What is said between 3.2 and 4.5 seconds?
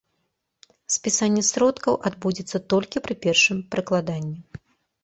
першым прыкладанні.